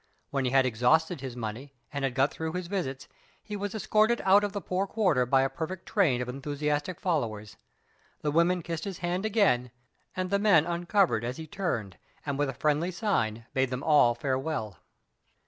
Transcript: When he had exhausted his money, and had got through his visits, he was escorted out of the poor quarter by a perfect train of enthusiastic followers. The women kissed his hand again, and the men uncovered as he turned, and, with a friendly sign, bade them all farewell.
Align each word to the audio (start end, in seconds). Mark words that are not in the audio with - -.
When 0.31 0.45
he 0.45 0.49
had 0.49 0.65
exhausted 0.65 1.21
his 1.21 1.35
money, 1.35 1.75
and 1.93 2.03
had 2.03 2.15
got 2.15 2.31
through 2.33 2.53
his 2.53 2.65
visits, 2.65 3.07
he 3.43 3.55
was 3.55 3.75
escorted 3.75 4.19
out 4.21 4.43
of 4.43 4.51
the 4.51 4.59
poor 4.59 4.87
quarter 4.87 5.27
by 5.27 5.43
a 5.43 5.47
perfect 5.49 5.85
train 5.85 6.23
of 6.23 6.27
enthusiastic 6.27 6.99
followers. 6.99 7.55
The 8.21 8.31
women 8.31 8.63
kissed 8.63 8.85
his 8.85 8.97
hand 8.97 9.27
again, 9.27 9.69
and 10.15 10.31
the 10.31 10.39
men 10.39 10.65
uncovered 10.65 11.23
as 11.23 11.37
he 11.37 11.45
turned, 11.45 11.97
and, 12.25 12.39
with 12.39 12.49
a 12.49 12.53
friendly 12.55 12.89
sign, 12.89 13.45
bade 13.53 13.69
them 13.69 13.83
all 13.83 14.15
farewell. 14.15 14.79